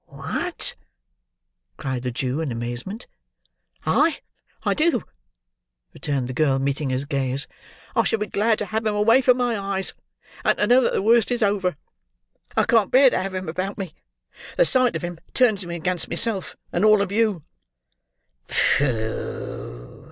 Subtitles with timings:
[0.07, 0.73] "What!"
[1.77, 3.05] cried the Jew, in amazement.
[3.85, 4.17] "Ay,
[4.63, 5.03] I do,"
[5.93, 7.47] returned the girl, meeting his gaze.
[7.95, 9.93] "I shall be glad to have him away from my eyes,
[10.43, 11.77] and to know that the worst is over.
[12.57, 13.93] I can't bear to have him about me.
[14.57, 17.43] The sight of him turns me against myself, and all of you."